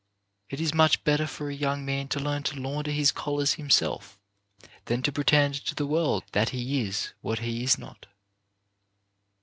It 0.49 0.59
is 0.59 0.73
much 0.73 1.03
better 1.03 1.27
for 1.27 1.51
a 1.51 1.55
young 1.55 1.85
man 1.85 2.07
to 2.07 2.19
learn 2.19 2.41
to 2.49 2.59
launder 2.59 2.89
his 2.89 3.11
collars 3.11 3.53
himself, 3.53 4.17
than 4.85 5.03
to 5.03 5.11
pretend 5.11 5.53
to 5.67 5.75
the 5.75 5.85
world 5.85 6.23
that 6.31 6.49
he 6.49 6.81
is 6.81 7.13
what 7.21 7.37
he 7.37 7.63
is 7.63 7.77
not. 7.77 8.07